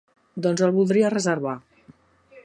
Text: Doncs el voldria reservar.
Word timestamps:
Doncs 0.45 0.63
el 0.67 0.73
voldria 0.77 1.11
reservar. 1.15 1.53